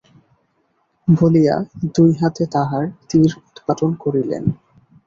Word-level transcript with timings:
বলিয়া 1.07 1.55
দুই 1.93 2.11
হাতে 2.21 2.43
তাঁহার 2.53 2.85
তীর 3.09 3.31
উৎপাটন 3.41 3.91
করিলেন। 4.03 4.43